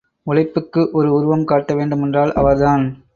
[0.23, 3.03] உழைப்புக் ஒரு உருவம் காட்ட வேண்டுமென்றால் அவர்தான்.